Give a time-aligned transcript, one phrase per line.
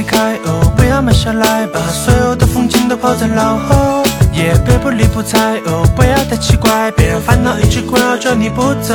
[0.00, 4.02] 离开哦，不要慢下来，把所有的风景都抛在脑后。
[4.32, 8.94] 也别不理不睬哦，不要太奇怪，别让烦恼一直困扰着你不走。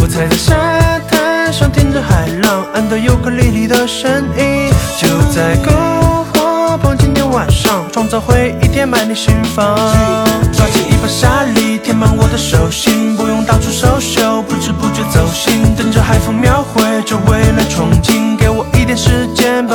[0.00, 0.54] 我踩在沙
[1.10, 9.76] 滩上听着海浪，按到尤克里里的声音，就在篝火旁，今天晚上创造回忆填满你心房。
[10.54, 16.34] 抓起一把沙粒填满我的手心，不用到处收手，不知不觉走心，等着海风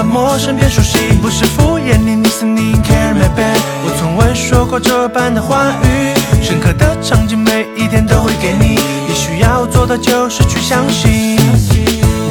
[0.04, 11.38] 陌生变熟悉，不是敷衍你，你是你 care my baby，我从未说过这般的话语，深刻的场景每一天都会给你，你需要做的就是去相信，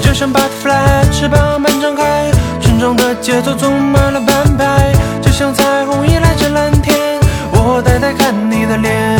[0.03, 7.19] 就像 butterfly 翅膀般张开，沉重的节奏总满了半拍，就像彩虹依赖着蓝天，
[7.53, 9.19] 我呆呆看你的脸，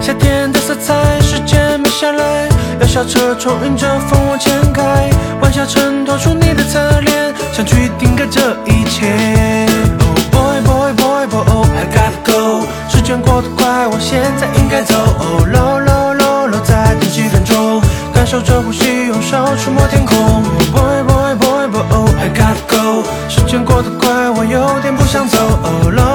[0.00, 2.48] 夏天的色彩，时间慢下来，
[2.94, 9.66] 下车窗迎着风往前开，晚霞衬托出你的侧脸，想去定格这一切。
[9.98, 14.94] Oh boy boy boy boy oh I gotta go，时间过得快，我现在应该走。
[15.18, 17.82] Oh low low low low，再等几分钟，
[18.14, 20.16] 感受着呼吸，用手触摸天空。
[20.16, 25.36] Oh boy boy boy boy oh I gotta go，时间过得快，我有点不想走。
[25.64, 26.13] Oh low low low，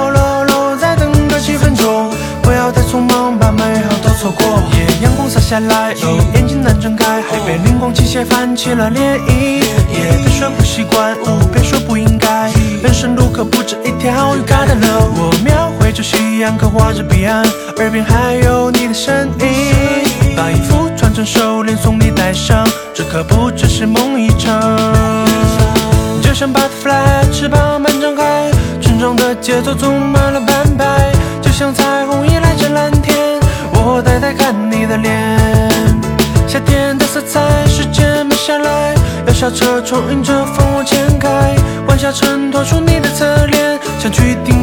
[4.19, 4.45] 错过。
[4.73, 9.63] 夜阳光洒下来，哦，眼睛难睁开，海边灵光倾泻，泛起了涟漪。
[9.87, 12.51] 别说不习惯，哦，别说不应该，
[12.83, 15.07] 人生路可不止一条，You gotta know。
[15.15, 17.45] 我描绘着夕阳，刻画着彼岸，
[17.77, 19.47] 耳边还有你的声音。
[20.35, 24.77] 把衣服穿成手链送你戴上，这可不只是梦一场。
[26.21, 31.11] 就像 butterfly 翅膀般张开，沉重的节奏总满了半拍，
[31.41, 31.98] 就像彩
[34.89, 35.37] 的脸。
[36.47, 38.95] 夏天的色彩，时间慢下来，
[39.27, 41.55] 摇下车窗迎着风往前开，
[41.87, 44.58] 晚霞衬托出你的侧脸，想去定